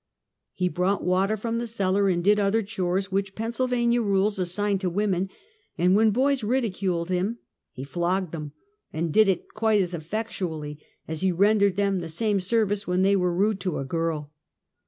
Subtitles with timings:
[0.53, 4.89] He brought water from the cellar, and did other chores which Pennsylvania rules assigned to
[4.89, 5.29] women,
[5.77, 7.37] and when boys ridiculed him,
[7.71, 8.53] he flogged them,
[8.91, 13.15] and did it quite as effectually as he rendered them the same service when they
[13.15, 14.31] were rude to a girl.